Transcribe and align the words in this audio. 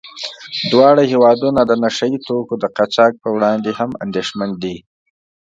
دواړه 0.71 1.03
هېوادونه 1.11 1.61
د 1.65 1.71
نشه 1.83 2.05
يي 2.11 2.19
توکو 2.27 2.55
د 2.59 2.65
قاچاق 2.77 3.13
په 3.23 3.29
وړاندې 3.35 3.71
هم 3.79 3.89
اندېښمن 4.05 4.49
دي. 4.63 4.75